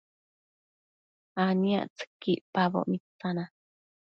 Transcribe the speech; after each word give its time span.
aniactsëqui 1.43 2.31
icpaboc 2.37 2.85
mitsana 2.91 3.43